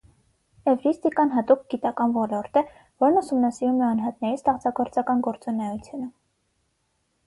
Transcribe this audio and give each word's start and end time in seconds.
Էվրիստիկան 0.71 1.31
հատուկ 1.35 1.61
գիտական 1.73 2.17
ոլորտ 2.17 2.59
է, 2.63 2.65
որն 3.07 3.21
ուսումնասիրում 3.23 3.81
է 3.85 3.89
անհատների 3.93 4.43
ստեղծագործական 4.43 5.27
գործունեությունը։ 5.31 6.15